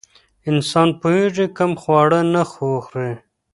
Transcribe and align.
انسان 0.49 0.87
پوهېږي 0.99 1.47
کوم 1.57 1.71
خواړه 1.81 2.19
نه 2.33 2.41
وخوري. 2.73 3.11